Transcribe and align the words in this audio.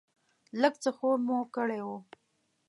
لږ 0.61 0.73
څه 0.83 0.89
خوب 0.97 1.19
مو 1.27 1.39
کړی 1.55 1.81
و. 1.85 1.89